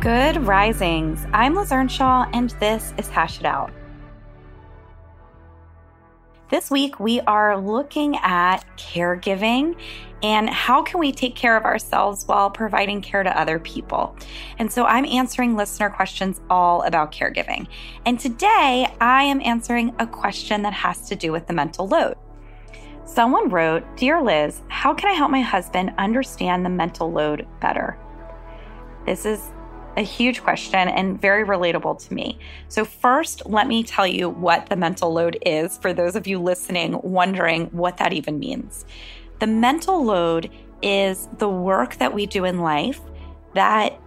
Good 0.00 0.46
risings. 0.46 1.26
I'm 1.34 1.54
Liz 1.54 1.70
Earnshaw, 1.70 2.24
and 2.32 2.48
this 2.52 2.94
is 2.96 3.10
Hash 3.10 3.38
It 3.38 3.44
Out. 3.44 3.70
This 6.48 6.70
week, 6.70 6.98
we 6.98 7.20
are 7.20 7.60
looking 7.60 8.16
at 8.22 8.64
caregiving 8.78 9.76
and 10.22 10.48
how 10.48 10.82
can 10.82 11.00
we 11.00 11.12
take 11.12 11.36
care 11.36 11.54
of 11.54 11.66
ourselves 11.66 12.24
while 12.24 12.48
providing 12.48 13.02
care 13.02 13.22
to 13.22 13.38
other 13.38 13.58
people. 13.58 14.16
And 14.58 14.72
so 14.72 14.86
I'm 14.86 15.04
answering 15.04 15.54
listener 15.54 15.90
questions 15.90 16.40
all 16.48 16.80
about 16.84 17.12
caregiving. 17.12 17.68
And 18.06 18.18
today, 18.18 18.90
I 19.02 19.24
am 19.24 19.42
answering 19.42 19.94
a 19.98 20.06
question 20.06 20.62
that 20.62 20.72
has 20.72 21.10
to 21.10 21.14
do 21.14 21.30
with 21.30 21.46
the 21.46 21.52
mental 21.52 21.86
load. 21.86 22.14
Someone 23.04 23.50
wrote, 23.50 23.84
Dear 23.98 24.22
Liz, 24.22 24.62
how 24.68 24.94
can 24.94 25.10
I 25.10 25.12
help 25.12 25.30
my 25.30 25.42
husband 25.42 25.92
understand 25.98 26.64
the 26.64 26.70
mental 26.70 27.12
load 27.12 27.46
better? 27.60 27.98
This 29.04 29.26
is 29.26 29.52
a 30.00 30.02
huge 30.02 30.42
question 30.42 30.88
and 30.88 31.20
very 31.20 31.44
relatable 31.44 32.06
to 32.08 32.14
me. 32.14 32.38
So, 32.68 32.84
first, 32.84 33.46
let 33.46 33.68
me 33.68 33.84
tell 33.84 34.06
you 34.06 34.28
what 34.28 34.68
the 34.68 34.76
mental 34.76 35.12
load 35.12 35.38
is 35.44 35.76
for 35.78 35.92
those 35.92 36.16
of 36.16 36.26
you 36.26 36.40
listening 36.40 36.98
wondering 37.02 37.66
what 37.66 37.98
that 37.98 38.12
even 38.12 38.38
means. 38.38 38.86
The 39.38 39.46
mental 39.46 40.02
load 40.04 40.50
is 40.82 41.28
the 41.38 41.48
work 41.48 41.96
that 41.96 42.14
we 42.14 42.26
do 42.26 42.44
in 42.44 42.60
life 42.60 43.00
that 43.54 44.00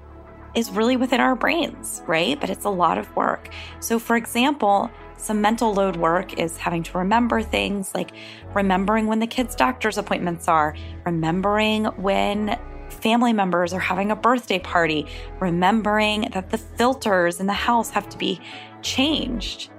is 0.56 0.72
really 0.72 0.98
within 0.98 1.20
our 1.20 1.36
brains, 1.36 2.02
right? 2.08 2.40
But 2.40 2.50
it's 2.50 2.66
a 2.66 2.70
lot 2.70 2.98
of 2.98 3.16
work. 3.16 3.50
So, 3.80 4.00
for 4.00 4.16
example, 4.16 4.90
some 5.18 5.42
mental 5.42 5.74
load 5.74 5.96
work 5.96 6.40
is 6.40 6.58
having 6.58 6.84
to 6.84 6.98
remember 6.98 7.42
things 7.42 7.94
like 7.94 8.12
remembering 8.54 9.08
when 9.08 9.20
the 9.20 9.28
kids' 9.28 9.56
doctor's 9.56 9.98
appointments 9.98 10.48
are, 10.48 10.76
remembering 11.06 11.86
when 11.86 12.60
family 12.94 13.34
members 13.34 13.74
are 13.74 13.80
having 13.80 14.12
a 14.12 14.16
birthday 14.16 14.60
party, 14.60 15.06
remembering 15.40 16.30
that 16.34 16.50
the 16.50 16.58
filters 16.58 17.40
in 17.40 17.48
the 17.48 17.54
house 17.54 17.90
have 17.90 18.08
to 18.10 18.18
be 18.18 18.40
changed. 18.82 19.70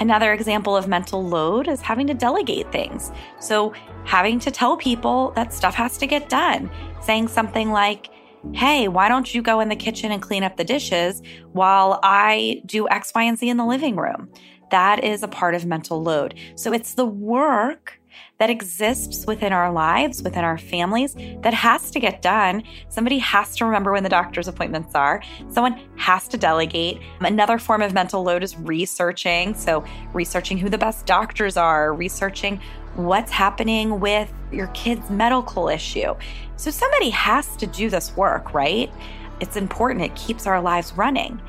Another 0.00 0.32
example 0.32 0.76
of 0.76 0.88
mental 0.88 1.24
load 1.24 1.68
is 1.68 1.80
having 1.80 2.06
to 2.08 2.14
delegate 2.14 2.70
things. 2.72 3.12
So, 3.40 3.72
having 4.04 4.38
to 4.40 4.50
tell 4.50 4.76
people 4.76 5.30
that 5.36 5.52
stuff 5.52 5.74
has 5.76 5.96
to 5.98 6.06
get 6.06 6.28
done, 6.28 6.70
saying 7.00 7.28
something 7.28 7.70
like, 7.70 8.10
Hey, 8.52 8.88
why 8.88 9.08
don't 9.08 9.32
you 9.34 9.40
go 9.40 9.60
in 9.60 9.70
the 9.70 9.76
kitchen 9.76 10.12
and 10.12 10.20
clean 10.20 10.42
up 10.42 10.56
the 10.56 10.64
dishes 10.64 11.22
while 11.52 11.98
I 12.02 12.60
do 12.66 12.86
X, 12.88 13.12
Y, 13.14 13.22
and 13.22 13.38
Z 13.38 13.48
in 13.48 13.56
the 13.56 13.64
living 13.64 13.96
room? 13.96 14.28
That 14.70 15.02
is 15.02 15.22
a 15.22 15.28
part 15.28 15.54
of 15.54 15.64
mental 15.64 16.02
load. 16.02 16.34
So, 16.56 16.72
it's 16.72 16.94
the 16.94 17.06
work 17.06 18.00
that 18.38 18.50
exists 18.50 19.26
within 19.26 19.52
our 19.52 19.72
lives, 19.72 20.22
within 20.22 20.44
our 20.44 20.58
families, 20.58 21.14
that 21.42 21.54
has 21.54 21.90
to 21.92 22.00
get 22.00 22.22
done. 22.22 22.62
Somebody 22.88 23.18
has 23.18 23.56
to 23.56 23.64
remember 23.64 23.92
when 23.92 24.02
the 24.02 24.08
doctor's 24.08 24.48
appointments 24.48 24.94
are. 24.94 25.22
Someone 25.50 25.80
has 25.96 26.28
to 26.28 26.36
delegate. 26.36 27.00
Another 27.20 27.58
form 27.58 27.82
of 27.82 27.92
mental 27.92 28.22
load 28.22 28.42
is 28.42 28.56
researching. 28.58 29.54
So, 29.54 29.84
researching 30.12 30.58
who 30.58 30.68
the 30.68 30.78
best 30.78 31.06
doctors 31.06 31.56
are, 31.56 31.94
researching 31.94 32.60
what's 32.96 33.30
happening 33.30 34.00
with 34.00 34.32
your 34.52 34.68
kid's 34.68 35.10
medical 35.10 35.68
issue. 35.68 36.14
So, 36.56 36.70
somebody 36.70 37.10
has 37.10 37.56
to 37.56 37.66
do 37.66 37.90
this 37.90 38.16
work, 38.16 38.54
right? 38.54 38.92
It's 39.40 39.56
important, 39.56 40.02
it 40.02 40.14
keeps 40.14 40.46
our 40.46 40.60
lives 40.60 40.92
running. 40.92 41.40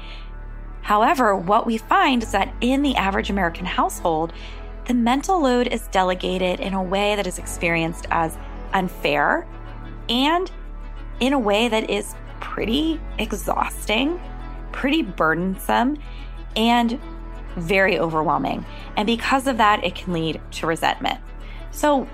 However, 0.82 1.36
what 1.36 1.66
we 1.66 1.78
find 1.80 2.22
is 2.22 2.32
that 2.32 2.54
in 2.62 2.84
the 2.84 2.96
average 2.96 3.32
American 3.32 3.66
household, 3.66 4.34
the 4.86 4.94
mental 4.94 5.42
load 5.42 5.68
is 5.68 5.88
delegated 5.88 6.60
in 6.60 6.74
a 6.74 6.84
way 6.84 7.16
that 7.16 7.26
is 7.28 7.40
experienced 7.40 8.08
as 8.12 8.38
unfair 8.74 9.48
and 10.10 10.52
in 11.20 11.34
a 11.34 11.40
way 11.40 11.68
that 11.68 11.90
is 11.90 12.14
pretty 12.40 13.00
exhausting, 13.18 14.20
pretty 14.72 15.02
burdensome, 15.02 15.98
and 16.56 17.00
very 17.56 17.98
overwhelming. 17.98 18.66
And 18.98 19.06
because 19.06 19.48
of 19.48 19.58
that, 19.58 19.84
it 19.84 19.96
can 19.96 20.14
lead 20.14 20.42
to 20.52 20.68
resentment. 20.68 21.20
So, 21.72 22.08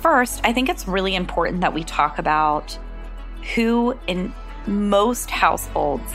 first, 0.00 0.40
I 0.44 0.52
think 0.52 0.68
it's 0.68 0.86
really 0.86 1.14
important 1.14 1.60
that 1.62 1.74
we 1.74 1.82
talk 1.82 2.18
about 2.18 2.78
who 3.54 3.98
in 4.06 4.32
most 4.66 5.30
households 5.30 6.14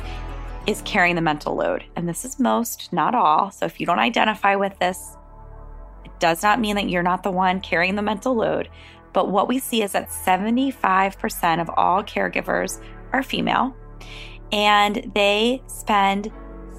is 0.67 0.81
carrying 0.83 1.15
the 1.15 1.21
mental 1.21 1.55
load. 1.55 1.83
And 1.95 2.07
this 2.07 2.23
is 2.23 2.39
most, 2.39 2.91
not 2.93 3.15
all. 3.15 3.51
So 3.51 3.65
if 3.65 3.79
you 3.79 3.85
don't 3.85 3.99
identify 3.99 4.55
with 4.55 4.77
this, 4.79 5.17
does 6.21 6.41
not 6.41 6.61
mean 6.61 6.77
that 6.77 6.89
you're 6.89 7.03
not 7.03 7.23
the 7.23 7.31
one 7.31 7.59
carrying 7.59 7.95
the 7.95 8.01
mental 8.01 8.33
load. 8.33 8.69
But 9.11 9.29
what 9.29 9.49
we 9.49 9.59
see 9.59 9.83
is 9.83 9.91
that 9.91 10.07
75% 10.07 11.61
of 11.61 11.69
all 11.75 12.01
caregivers 12.01 12.81
are 13.11 13.23
female, 13.23 13.75
and 14.53 15.11
they 15.13 15.61
spend 15.67 16.31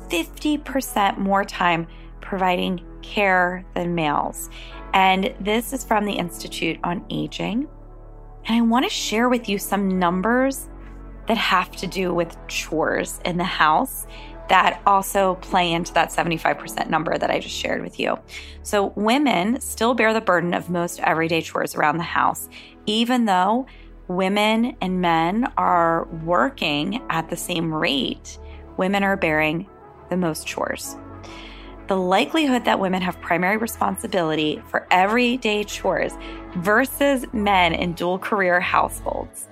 50% 0.08 1.18
more 1.18 1.44
time 1.44 1.86
providing 2.22 2.82
care 3.02 3.66
than 3.74 3.94
males. 3.94 4.48
And 4.94 5.34
this 5.40 5.74
is 5.74 5.84
from 5.84 6.06
the 6.06 6.12
Institute 6.12 6.78
on 6.84 7.04
Aging. 7.10 7.68
And 8.46 8.56
I 8.56 8.60
want 8.62 8.84
to 8.86 8.90
share 8.90 9.28
with 9.28 9.48
you 9.48 9.58
some 9.58 9.98
numbers 9.98 10.68
that 11.28 11.36
have 11.36 11.70
to 11.76 11.86
do 11.86 12.14
with 12.14 12.36
chores 12.48 13.20
in 13.24 13.36
the 13.36 13.44
house 13.44 14.06
that 14.52 14.82
also 14.86 15.36
play 15.36 15.72
into 15.72 15.94
that 15.94 16.10
75% 16.10 16.90
number 16.90 17.16
that 17.16 17.30
I 17.30 17.40
just 17.40 17.56
shared 17.56 17.80
with 17.80 17.98
you. 17.98 18.18
So, 18.62 18.92
women 18.96 19.58
still 19.62 19.94
bear 19.94 20.12
the 20.12 20.20
burden 20.20 20.52
of 20.52 20.68
most 20.68 21.00
everyday 21.00 21.40
chores 21.40 21.74
around 21.74 21.96
the 21.96 22.02
house, 22.02 22.50
even 22.84 23.24
though 23.24 23.64
women 24.08 24.76
and 24.82 25.00
men 25.00 25.50
are 25.56 26.04
working 26.22 27.02
at 27.08 27.30
the 27.30 27.36
same 27.36 27.72
rate, 27.72 28.38
women 28.76 29.02
are 29.02 29.16
bearing 29.16 29.66
the 30.10 30.18
most 30.18 30.46
chores. 30.46 30.96
The 31.86 31.96
likelihood 31.96 32.66
that 32.66 32.78
women 32.78 33.00
have 33.00 33.18
primary 33.22 33.56
responsibility 33.56 34.62
for 34.68 34.86
everyday 34.90 35.64
chores 35.64 36.12
versus 36.56 37.24
men 37.32 37.72
in 37.72 37.94
dual 37.94 38.18
career 38.18 38.60
households 38.60 39.48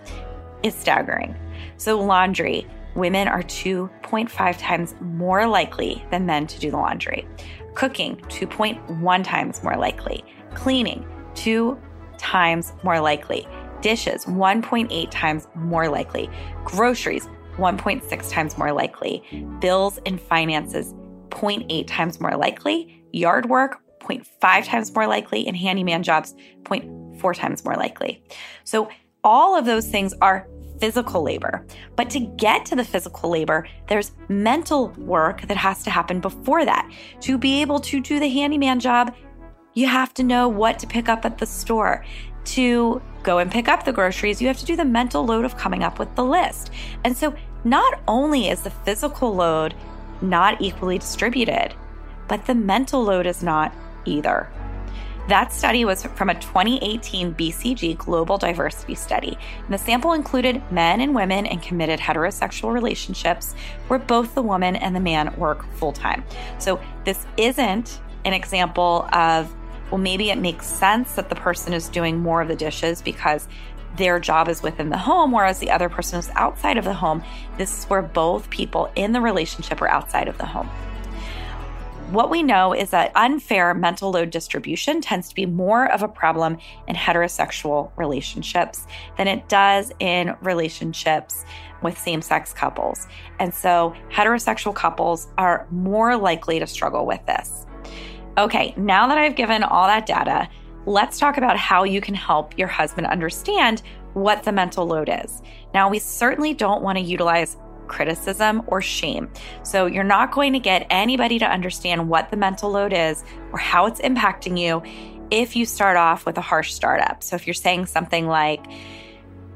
is 0.62 0.74
staggering. 0.74 1.34
So, 1.78 1.98
laundry, 1.98 2.66
women 2.94 3.28
are 3.28 3.42
2.5 3.42 4.58
times 4.58 4.94
more 5.00 5.46
likely 5.46 6.04
than 6.10 6.26
men 6.26 6.46
to 6.46 6.58
do 6.58 6.70
the 6.70 6.76
laundry. 6.76 7.26
Cooking, 7.74 8.16
2.1 8.28 9.24
times 9.24 9.62
more 9.62 9.76
likely. 9.76 10.24
Cleaning, 10.54 11.06
2 11.34 11.78
times 12.18 12.72
more 12.82 13.00
likely. 13.00 13.46
Dishes, 13.80 14.24
1.8 14.26 15.08
times 15.10 15.48
more 15.54 15.88
likely. 15.88 16.28
Groceries, 16.64 17.28
1.6 17.56 18.30
times 18.30 18.58
more 18.58 18.72
likely. 18.72 19.22
Bills 19.60 19.98
and 20.06 20.20
finances, 20.20 20.94
0.8 21.30 21.86
times 21.86 22.20
more 22.20 22.36
likely. 22.36 23.02
Yard 23.12 23.48
work, 23.48 23.80
0.5 24.00 24.64
times 24.64 24.94
more 24.94 25.06
likely. 25.06 25.46
And 25.46 25.56
handyman 25.56 26.02
jobs, 26.02 26.34
0.4 26.64 27.34
times 27.34 27.64
more 27.64 27.76
likely. 27.76 28.22
So, 28.64 28.90
all 29.22 29.56
of 29.56 29.66
those 29.66 29.86
things 29.86 30.14
are 30.22 30.48
physical 30.80 31.22
labor. 31.22 31.64
But 31.96 32.10
to 32.10 32.20
get 32.20 32.64
to 32.66 32.76
the 32.76 32.84
physical 32.84 33.30
labor, 33.30 33.68
there's 33.88 34.12
mental 34.28 34.88
work 34.98 35.42
that 35.42 35.56
has 35.56 35.82
to 35.84 35.90
happen 35.90 36.20
before 36.20 36.64
that. 36.64 36.90
To 37.20 37.38
be 37.38 37.60
able 37.60 37.80
to 37.80 38.00
do 38.00 38.18
the 38.18 38.28
handyman 38.28 38.80
job, 38.80 39.14
you 39.74 39.86
have 39.86 40.12
to 40.14 40.22
know 40.22 40.48
what 40.48 40.78
to 40.80 40.86
pick 40.86 41.08
up 41.08 41.24
at 41.24 41.38
the 41.38 41.46
store. 41.46 42.04
To 42.44 43.00
go 43.22 43.38
and 43.38 43.50
pick 43.50 43.68
up 43.68 43.84
the 43.84 43.92
groceries, 43.92 44.40
you 44.40 44.48
have 44.48 44.58
to 44.58 44.64
do 44.64 44.74
the 44.74 44.84
mental 44.84 45.24
load 45.24 45.44
of 45.44 45.56
coming 45.56 45.84
up 45.84 45.98
with 45.98 46.14
the 46.16 46.24
list. 46.24 46.70
And 47.04 47.16
so, 47.16 47.34
not 47.62 48.00
only 48.08 48.48
is 48.48 48.62
the 48.62 48.70
physical 48.70 49.34
load 49.34 49.74
not 50.22 50.60
equally 50.60 50.98
distributed, 50.98 51.74
but 52.28 52.46
the 52.46 52.54
mental 52.54 53.02
load 53.02 53.26
is 53.26 53.42
not 53.42 53.74
either. 54.06 54.50
That 55.28 55.52
study 55.52 55.84
was 55.84 56.02
from 56.02 56.28
a 56.28 56.34
2018 56.34 57.34
BCG 57.34 57.96
Global 57.96 58.36
Diversity 58.36 58.94
Study. 58.96 59.38
And 59.64 59.72
the 59.72 59.78
sample 59.78 60.12
included 60.12 60.60
men 60.72 61.00
and 61.00 61.14
women 61.14 61.46
in 61.46 61.60
committed 61.60 62.00
heterosexual 62.00 62.72
relationships 62.72 63.54
where 63.86 64.00
both 64.00 64.34
the 64.34 64.42
woman 64.42 64.74
and 64.74 64.96
the 64.96 65.00
man 65.00 65.32
work 65.36 65.64
full 65.74 65.92
time. 65.92 66.24
So 66.58 66.80
this 67.04 67.26
isn't 67.36 68.00
an 68.24 68.32
example 68.32 69.08
of, 69.12 69.54
well, 69.90 69.98
maybe 69.98 70.30
it 70.30 70.38
makes 70.38 70.66
sense 70.66 71.14
that 71.14 71.28
the 71.28 71.36
person 71.36 71.72
is 71.72 71.88
doing 71.88 72.18
more 72.18 72.42
of 72.42 72.48
the 72.48 72.56
dishes 72.56 73.00
because 73.00 73.46
their 73.96 74.20
job 74.20 74.48
is 74.48 74.62
within 74.62 74.88
the 74.88 74.98
home, 74.98 75.32
whereas 75.32 75.58
the 75.58 75.70
other 75.70 75.88
person 75.88 76.18
is 76.18 76.30
outside 76.34 76.76
of 76.76 76.84
the 76.84 76.94
home. 76.94 77.22
This 77.56 77.78
is 77.78 77.84
where 77.84 78.02
both 78.02 78.50
people 78.50 78.90
in 78.96 79.12
the 79.12 79.20
relationship 79.20 79.80
are 79.82 79.88
outside 79.88 80.28
of 80.28 80.38
the 80.38 80.46
home. 80.46 80.68
What 82.10 82.28
we 82.28 82.42
know 82.42 82.72
is 82.72 82.90
that 82.90 83.12
unfair 83.14 83.72
mental 83.72 84.10
load 84.10 84.30
distribution 84.30 85.00
tends 85.00 85.28
to 85.28 85.34
be 85.34 85.46
more 85.46 85.86
of 85.92 86.02
a 86.02 86.08
problem 86.08 86.58
in 86.88 86.96
heterosexual 86.96 87.92
relationships 87.94 88.88
than 89.16 89.28
it 89.28 89.48
does 89.48 89.92
in 90.00 90.34
relationships 90.42 91.44
with 91.84 91.96
same 91.96 92.20
sex 92.20 92.52
couples. 92.52 93.06
And 93.38 93.54
so 93.54 93.94
heterosexual 94.10 94.74
couples 94.74 95.28
are 95.38 95.68
more 95.70 96.16
likely 96.16 96.58
to 96.58 96.66
struggle 96.66 97.06
with 97.06 97.24
this. 97.26 97.64
Okay, 98.36 98.74
now 98.76 99.06
that 99.06 99.16
I've 99.16 99.36
given 99.36 99.62
all 99.62 99.86
that 99.86 100.04
data, 100.04 100.48
let's 100.86 101.16
talk 101.16 101.36
about 101.36 101.56
how 101.56 101.84
you 101.84 102.00
can 102.00 102.16
help 102.16 102.58
your 102.58 102.66
husband 102.66 103.06
understand 103.06 103.82
what 104.14 104.42
the 104.42 104.50
mental 104.50 104.84
load 104.84 105.08
is. 105.24 105.42
Now, 105.72 105.88
we 105.88 106.00
certainly 106.00 106.54
don't 106.54 106.82
want 106.82 106.98
to 106.98 107.04
utilize 107.04 107.56
criticism 107.90 108.62
or 108.68 108.80
shame. 108.80 109.28
So, 109.62 109.84
you're 109.84 110.04
not 110.04 110.32
going 110.32 110.54
to 110.54 110.60
get 110.60 110.86
anybody 110.88 111.38
to 111.40 111.46
understand 111.46 112.08
what 112.08 112.30
the 112.30 112.36
mental 112.36 112.70
load 112.70 112.94
is 112.94 113.22
or 113.52 113.58
how 113.58 113.84
it's 113.84 114.00
impacting 114.00 114.58
you 114.58 114.82
if 115.30 115.54
you 115.54 115.66
start 115.66 115.96
off 115.96 116.24
with 116.24 116.38
a 116.38 116.40
harsh 116.40 116.72
startup. 116.72 117.22
So, 117.22 117.36
if 117.36 117.46
you're 117.46 117.54
saying 117.54 117.86
something 117.86 118.26
like, 118.26 118.64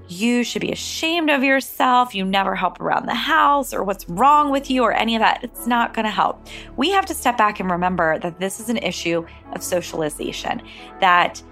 you 0.09 0.45
should 0.45 0.61
be 0.61 0.73
ashamed 0.73 1.31
of 1.31 1.43
yourself, 1.43 2.15
you 2.15 2.25
never 2.25 2.55
help 2.55 2.81
around 2.81 3.07
the 3.07 3.15
house, 3.15 3.73
or 3.73 3.83
what's 3.83 4.07
wrong 4.09 4.51
with 4.51 4.71
you, 4.71 4.83
or 4.83 4.93
any 4.93 5.17
of 5.17 5.21
that. 5.21 5.43
It's 5.43 5.67
not 5.67 5.95
going 5.95 6.05
to 6.05 6.11
help. 6.11 6.47
We 6.77 6.91
have 6.91 7.07
to 7.07 7.15
step 7.15 7.39
back 7.39 7.61
and 7.61 7.71
remember 7.71 8.19
that 8.19 8.39
this 8.39 8.61
is 8.61 8.69
an 8.69 8.77
issue 8.77 9.27
of 9.53 9.63
socialization, 9.63 10.61
that 11.01 11.43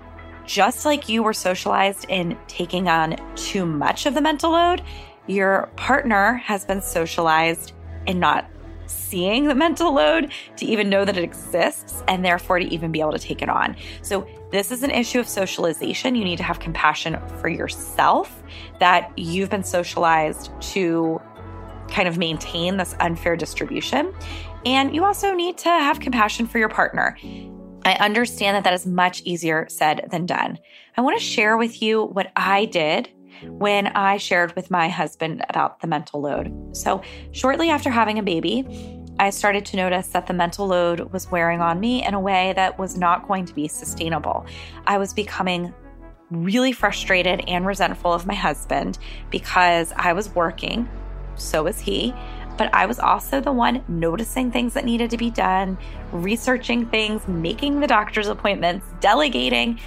just 0.44 0.84
like 0.84 1.08
you 1.08 1.22
were 1.22 1.32
socialized 1.32 2.06
in 2.08 2.36
taking 2.46 2.88
on 2.88 3.16
too 3.36 3.64
much 3.64 4.06
of 4.06 4.14
the 4.14 4.20
mental 4.20 4.50
load, 4.52 4.82
your 5.26 5.70
partner 5.76 6.34
has 6.34 6.64
been 6.64 6.82
socialized 6.82 7.72
in 8.06 8.18
not 8.18 8.48
seeing 8.86 9.46
the 9.46 9.54
mental 9.54 9.94
load 9.94 10.32
to 10.56 10.66
even 10.66 10.88
know 10.88 11.04
that 11.04 11.16
it 11.16 11.24
exists 11.24 12.02
and 12.08 12.24
therefore 12.24 12.58
to 12.58 12.66
even 12.66 12.92
be 12.92 13.00
able 13.00 13.12
to 13.12 13.18
take 13.18 13.42
it 13.42 13.48
on. 13.48 13.76
So, 14.02 14.26
this 14.50 14.70
is 14.70 14.82
an 14.82 14.90
issue 14.90 15.18
of 15.18 15.26
socialization. 15.26 16.14
You 16.14 16.24
need 16.24 16.36
to 16.36 16.42
have 16.42 16.60
compassion 16.60 17.18
for 17.40 17.48
yourself 17.48 18.42
that 18.80 19.10
you've 19.16 19.48
been 19.48 19.64
socialized 19.64 20.50
to 20.72 21.20
kind 21.88 22.06
of 22.06 22.18
maintain 22.18 22.76
this 22.76 22.94
unfair 23.00 23.34
distribution. 23.34 24.12
And 24.66 24.94
you 24.94 25.04
also 25.04 25.32
need 25.32 25.56
to 25.58 25.68
have 25.68 26.00
compassion 26.00 26.46
for 26.46 26.58
your 26.58 26.68
partner. 26.68 27.16
I 27.84 27.94
understand 27.94 28.56
that 28.56 28.64
that 28.64 28.74
is 28.74 28.86
much 28.86 29.22
easier 29.22 29.66
said 29.68 30.06
than 30.10 30.26
done. 30.26 30.58
I 30.96 31.00
want 31.00 31.18
to 31.18 31.24
share 31.24 31.56
with 31.56 31.82
you 31.82 32.04
what 32.04 32.30
I 32.36 32.66
did 32.66 33.08
when 33.48 33.88
I 33.88 34.16
shared 34.16 34.54
with 34.56 34.70
my 34.70 34.88
husband 34.88 35.44
about 35.48 35.80
the 35.80 35.86
mental 35.86 36.20
load. 36.20 36.52
So, 36.76 37.02
shortly 37.32 37.70
after 37.70 37.90
having 37.90 38.18
a 38.18 38.22
baby, 38.22 38.66
I 39.18 39.30
started 39.30 39.64
to 39.66 39.76
notice 39.76 40.08
that 40.08 40.26
the 40.26 40.32
mental 40.32 40.66
load 40.66 41.12
was 41.12 41.30
wearing 41.30 41.60
on 41.60 41.78
me 41.78 42.04
in 42.04 42.14
a 42.14 42.20
way 42.20 42.52
that 42.56 42.78
was 42.78 42.96
not 42.96 43.28
going 43.28 43.44
to 43.44 43.54
be 43.54 43.68
sustainable. 43.68 44.46
I 44.86 44.98
was 44.98 45.12
becoming 45.12 45.72
really 46.30 46.72
frustrated 46.72 47.44
and 47.46 47.66
resentful 47.66 48.12
of 48.12 48.26
my 48.26 48.34
husband 48.34 48.98
because 49.30 49.92
I 49.96 50.12
was 50.14 50.34
working, 50.34 50.88
so 51.36 51.64
was 51.64 51.78
he. 51.78 52.14
But 52.58 52.72
I 52.74 52.86
was 52.86 52.98
also 52.98 53.40
the 53.40 53.52
one 53.52 53.82
noticing 53.88 54.50
things 54.50 54.74
that 54.74 54.84
needed 54.84 55.10
to 55.10 55.16
be 55.16 55.30
done, 55.30 55.78
researching 56.12 56.86
things, 56.86 57.26
making 57.26 57.80
the 57.80 57.86
doctor's 57.86 58.28
appointments, 58.28 58.86
delegating, 59.00 59.80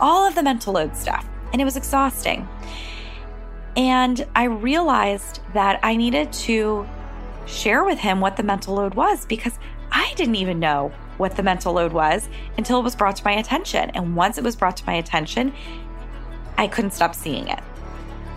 all 0.00 0.26
of 0.26 0.34
the 0.34 0.42
mental 0.42 0.72
load 0.74 0.96
stuff. 0.96 1.28
And 1.52 1.60
it 1.60 1.64
was 1.64 1.76
exhausting. 1.76 2.48
And 3.76 4.26
I 4.34 4.44
realized 4.44 5.40
that 5.54 5.80
I 5.82 5.96
needed 5.96 6.32
to 6.32 6.86
share 7.46 7.84
with 7.84 7.98
him 7.98 8.20
what 8.20 8.36
the 8.36 8.42
mental 8.42 8.74
load 8.74 8.94
was 8.94 9.24
because 9.24 9.58
I 9.90 10.12
didn't 10.16 10.36
even 10.36 10.58
know 10.58 10.92
what 11.16 11.36
the 11.36 11.42
mental 11.42 11.72
load 11.72 11.92
was 11.92 12.28
until 12.56 12.80
it 12.80 12.82
was 12.82 12.94
brought 12.94 13.16
to 13.16 13.24
my 13.24 13.32
attention. 13.32 13.90
And 13.90 14.16
once 14.16 14.38
it 14.38 14.44
was 14.44 14.56
brought 14.56 14.76
to 14.78 14.86
my 14.86 14.94
attention, 14.94 15.52
I 16.56 16.68
couldn't 16.68 16.92
stop 16.92 17.14
seeing 17.14 17.48
it. 17.48 17.60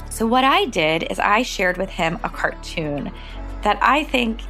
So, 0.09 0.27
what 0.27 0.43
I 0.43 0.65
did 0.65 1.03
is 1.09 1.19
I 1.19 1.41
shared 1.41 1.77
with 1.77 1.89
him 1.89 2.19
a 2.23 2.29
cartoon 2.29 3.11
that 3.61 3.79
I 3.81 4.03
think 4.03 4.41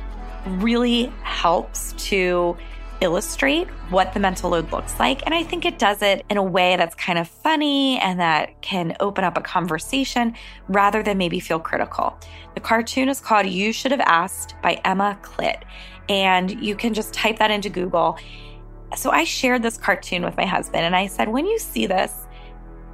really 0.45 1.13
helps 1.23 1.93
to 2.09 2.57
illustrate 3.01 3.67
what 3.89 4.13
the 4.13 4.19
mental 4.19 4.51
load 4.51 4.71
looks 4.71 4.97
like. 4.99 5.25
And 5.25 5.33
I 5.33 5.43
think 5.43 5.65
it 5.65 5.79
does 5.79 6.01
it 6.01 6.23
in 6.29 6.37
a 6.37 6.43
way 6.43 6.75
that's 6.77 6.95
kind 6.95 7.19
of 7.19 7.27
funny 7.27 7.99
and 7.99 8.19
that 8.19 8.61
can 8.61 8.95
open 8.99 9.23
up 9.23 9.37
a 9.37 9.41
conversation 9.41 10.35
rather 10.69 11.03
than 11.03 11.17
maybe 11.17 11.39
feel 11.39 11.59
critical. 11.59 12.17
The 12.53 12.61
cartoon 12.61 13.09
is 13.09 13.19
called 13.19 13.47
You 13.47 13.73
Should 13.73 13.91
Have 13.91 14.01
Asked 14.01 14.55
by 14.61 14.79
Emma 14.85 15.19
Clit. 15.23 15.63
And 16.07 16.63
you 16.63 16.75
can 16.75 16.93
just 16.93 17.13
type 17.13 17.39
that 17.39 17.51
into 17.51 17.69
Google. 17.69 18.17
So 18.95 19.09
I 19.09 19.23
shared 19.23 19.63
this 19.63 19.77
cartoon 19.77 20.23
with 20.23 20.37
my 20.37 20.45
husband 20.45 20.83
and 20.83 20.95
I 20.95 21.07
said, 21.07 21.27
when 21.29 21.45
you 21.45 21.57
see 21.57 21.87
this, 21.87 22.27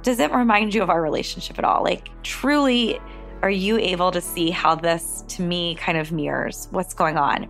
does 0.02 0.20
it 0.20 0.32
remind 0.32 0.74
you 0.74 0.82
of 0.82 0.90
our 0.90 1.02
relationship 1.02 1.58
at 1.58 1.64
all? 1.64 1.82
Like, 1.82 2.08
truly, 2.22 3.00
are 3.42 3.50
you 3.50 3.78
able 3.78 4.10
to 4.12 4.20
see 4.20 4.50
how 4.50 4.74
this 4.74 5.24
to 5.28 5.42
me 5.42 5.74
kind 5.74 5.98
of 5.98 6.12
mirrors 6.12 6.68
what's 6.70 6.94
going 6.94 7.16
on? 7.16 7.48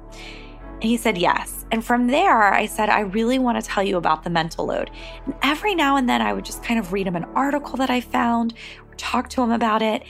And 0.80 0.84
he 0.84 0.96
said, 0.96 1.18
Yes. 1.18 1.66
And 1.70 1.84
from 1.84 2.06
there, 2.06 2.52
I 2.52 2.66
said, 2.66 2.88
I 2.88 3.00
really 3.00 3.38
want 3.38 3.62
to 3.62 3.68
tell 3.68 3.82
you 3.82 3.96
about 3.96 4.24
the 4.24 4.30
mental 4.30 4.66
load. 4.66 4.90
And 5.26 5.34
every 5.42 5.74
now 5.74 5.96
and 5.96 6.08
then, 6.08 6.22
I 6.22 6.32
would 6.32 6.44
just 6.44 6.62
kind 6.62 6.78
of 6.78 6.92
read 6.92 7.06
him 7.06 7.16
an 7.16 7.24
article 7.34 7.76
that 7.78 7.90
I 7.90 8.00
found 8.00 8.54
or 8.88 8.94
talk 8.96 9.28
to 9.30 9.42
him 9.42 9.50
about 9.50 9.82
it. 9.82 10.04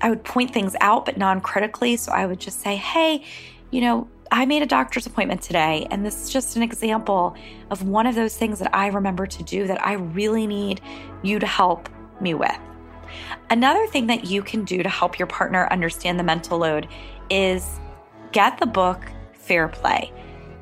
I 0.00 0.10
would 0.10 0.24
point 0.24 0.52
things 0.52 0.74
out, 0.80 1.04
but 1.04 1.16
non 1.16 1.40
critically. 1.40 1.96
So 1.96 2.12
I 2.12 2.26
would 2.26 2.40
just 2.40 2.60
say, 2.60 2.76
Hey, 2.76 3.24
you 3.70 3.80
know, 3.80 4.08
I 4.32 4.46
made 4.46 4.62
a 4.62 4.66
doctor's 4.66 5.06
appointment 5.06 5.42
today, 5.42 5.88
and 5.90 6.06
this 6.06 6.22
is 6.22 6.30
just 6.30 6.54
an 6.54 6.62
example 6.62 7.34
of 7.70 7.82
one 7.82 8.06
of 8.06 8.14
those 8.14 8.36
things 8.36 8.60
that 8.60 8.72
I 8.74 8.86
remember 8.88 9.26
to 9.26 9.42
do 9.42 9.66
that 9.66 9.84
I 9.84 9.94
really 9.94 10.46
need 10.46 10.80
you 11.22 11.40
to 11.40 11.46
help 11.46 11.88
me 12.20 12.34
with. 12.34 12.56
Another 13.48 13.86
thing 13.88 14.06
that 14.06 14.26
you 14.26 14.42
can 14.42 14.64
do 14.64 14.84
to 14.84 14.88
help 14.88 15.18
your 15.18 15.26
partner 15.26 15.66
understand 15.72 16.18
the 16.18 16.22
mental 16.22 16.58
load 16.58 16.86
is 17.28 17.80
get 18.30 18.58
the 18.58 18.66
book 18.66 19.04
Fair 19.50 19.66
Play. 19.66 20.12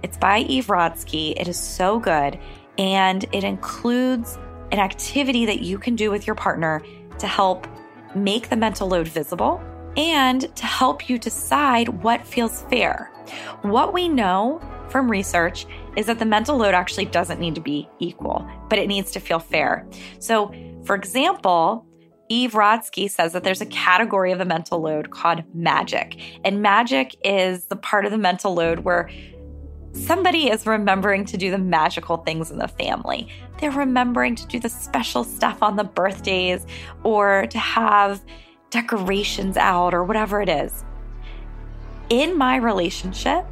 It's 0.02 0.17
by 0.17 0.38
Eve 0.38 0.69
Rodsky. 0.69 1.38
It 1.38 1.46
is 1.46 1.58
so 1.58 1.99
good. 2.00 2.38
And 2.79 3.26
it 3.32 3.44
includes 3.44 4.38
an 4.73 4.79
activity 4.79 5.44
that 5.44 5.61
you 5.61 5.79
can 5.79 5.94
do 5.94 6.11
with 6.11 6.26
your 6.26 6.35
partner 6.35 6.82
to 7.19 7.26
help 7.26 7.67
make 8.14 8.49
the 8.49 8.56
mental 8.56 8.88
load 8.88 9.06
visible 9.06 9.61
and 9.99 10.40
to 10.56 10.64
help 10.64 11.10
you 11.10 11.19
decide 11.19 11.91
what 12.03 12.27
feels 12.27 12.63
fair. 12.70 13.13
What 13.60 13.93
we 13.93 14.08
know 14.08 14.58
from 14.89 15.10
research 15.10 15.67
is 15.98 16.06
that 16.06 16.19
the 16.19 16.24
mental 16.24 16.56
load 16.56 16.72
actually 16.72 17.05
doesn't 17.05 17.41
need 17.41 17.56
to 17.56 17.60
be 17.60 17.91
equal, 17.98 18.48
but 18.70 18.79
it 18.79 18.89
needs 18.89 19.10
to 19.10 19.20
feel 19.20 19.39
fair. 19.39 19.86
So, 20.19 20.51
for 20.86 20.94
example, 20.94 21.84
Eve 22.29 22.53
Rodsky 22.53 23.11
says 23.11 23.32
that 23.32 23.43
there's 23.43 23.61
a 23.61 23.67
category 23.67 24.32
of 24.32 24.39
the 24.39 24.44
mental 24.44 24.81
load 24.81 25.11
called 25.11 25.43
magic. 25.55 26.20
And 26.44 26.61
magic 26.61 27.17
is 27.25 27.65
the 27.67 27.77
part 27.77 28.05
of 28.05 28.11
the 28.11 28.19
mental 28.19 28.55
load 28.55 28.81
where 28.81 29.11
somebody 29.93 30.51
is 30.51 30.67
remembering 30.67 31.25
to 31.25 31.37
do 31.37 31.51
the 31.51 31.58
magical 31.58 32.19
things 32.19 32.51
in 32.51 32.58
the 32.58 32.69
family. 32.69 33.29
They're 33.61 33.70
remembering 33.70 34.35
to 34.37 34.47
do 34.47 34.61
the 34.61 34.69
special 34.69 35.25
stuff 35.25 35.63
on 35.63 35.77
the 35.77 35.85
birthdays 35.85 36.67
or 37.03 37.47
to 37.47 37.58
have 37.58 38.23
decorations 38.70 39.56
out 39.56 39.94
or 39.94 40.05
whatever 40.05 40.43
it 40.43 40.51
is. 40.51 40.85
In 42.11 42.37
my 42.37 42.56
relationship, 42.56 43.47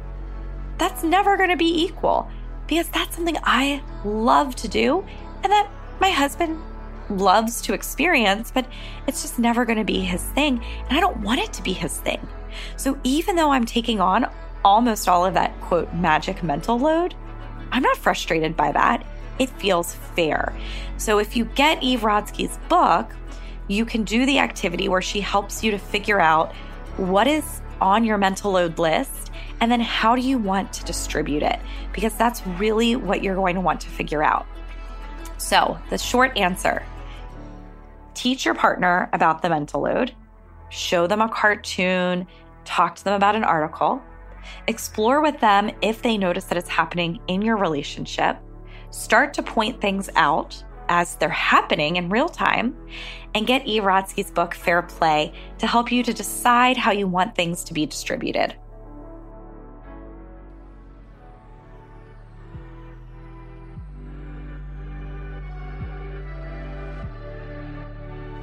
that's 0.77 1.03
never 1.03 1.35
going 1.35 1.49
to 1.49 1.57
be 1.57 1.83
equal 1.83 2.29
because 2.67 2.87
that's 2.89 3.15
something 3.15 3.37
I 3.43 3.81
love 4.05 4.55
to 4.57 4.67
do 4.67 5.03
and 5.43 5.51
that 5.51 5.69
my 5.99 6.11
husband 6.11 6.61
loves 7.09 7.61
to 7.63 7.73
experience, 7.73 8.51
but 8.51 8.67
it's 9.07 9.21
just 9.21 9.39
never 9.39 9.65
going 9.65 9.77
to 9.77 9.83
be 9.83 9.99
his 9.99 10.23
thing. 10.23 10.63
And 10.89 10.97
I 10.97 10.99
don't 10.99 11.21
want 11.21 11.39
it 11.39 11.53
to 11.53 11.63
be 11.63 11.73
his 11.73 11.97
thing. 11.99 12.25
So 12.75 12.97
even 13.03 13.35
though 13.35 13.51
I'm 13.51 13.65
taking 13.65 13.99
on 13.99 14.29
almost 14.63 15.07
all 15.07 15.25
of 15.25 15.33
that 15.35 15.59
quote 15.61 15.93
magic 15.93 16.43
mental 16.43 16.79
load, 16.79 17.15
I'm 17.71 17.83
not 17.83 17.97
frustrated 17.97 18.55
by 18.55 18.71
that. 18.71 19.05
It 19.39 19.49
feels 19.49 19.93
fair. 20.15 20.53
So 20.97 21.19
if 21.19 21.35
you 21.35 21.45
get 21.45 21.83
Eve 21.83 22.01
Rodsky's 22.01 22.57
book, 22.69 23.11
you 23.67 23.85
can 23.85 24.03
do 24.03 24.25
the 24.25 24.39
activity 24.39 24.89
where 24.89 25.01
she 25.01 25.21
helps 25.21 25.63
you 25.63 25.71
to 25.71 25.77
figure 25.77 26.19
out 26.19 26.53
what 26.95 27.27
is 27.27 27.61
on 27.79 28.03
your 28.03 28.17
mental 28.17 28.51
load 28.51 28.79
list 28.79 29.31
and 29.59 29.71
then 29.71 29.81
how 29.81 30.15
do 30.15 30.21
you 30.21 30.37
want 30.37 30.73
to 30.73 30.85
distribute 30.85 31.43
it? 31.43 31.59
Because 31.93 32.15
that's 32.15 32.45
really 32.45 32.95
what 32.95 33.23
you're 33.23 33.35
going 33.35 33.55
to 33.55 33.61
want 33.61 33.81
to 33.81 33.89
figure 33.89 34.23
out. 34.23 34.45
So, 35.37 35.77
the 35.89 35.97
short 35.97 36.37
answer 36.37 36.83
teach 38.17 38.45
your 38.45 38.55
partner 38.55 39.09
about 39.13 39.41
the 39.41 39.49
mental 39.49 39.81
load, 39.81 40.13
show 40.69 41.05
them 41.05 41.21
a 41.21 41.29
cartoon, 41.29 42.25
talk 42.65 42.95
to 42.95 43.03
them 43.03 43.13
about 43.13 43.35
an 43.35 43.43
article, 43.43 44.01
explore 44.67 45.21
with 45.21 45.39
them 45.39 45.69
if 45.81 46.01
they 46.01 46.17
notice 46.17 46.45
that 46.45 46.57
it's 46.57 46.67
happening 46.67 47.19
in 47.27 47.43
your 47.43 47.57
relationship, 47.57 48.37
start 48.89 49.35
to 49.35 49.43
point 49.43 49.79
things 49.79 50.09
out 50.15 50.61
as 50.89 51.15
they're 51.15 51.29
happening 51.29 51.97
in 51.97 52.09
real 52.09 52.29
time, 52.29 52.75
and 53.35 53.45
get 53.45 53.67
E. 53.67 53.79
Rodsky's 53.79 54.31
book, 54.31 54.55
Fair 54.55 54.81
Play, 54.81 55.33
to 55.59 55.67
help 55.67 55.91
you 55.91 56.01
to 56.01 56.13
decide 56.13 56.75
how 56.75 56.91
you 56.91 57.07
want 57.07 57.35
things 57.35 57.63
to 57.65 57.73
be 57.73 57.85
distributed. 57.85 58.55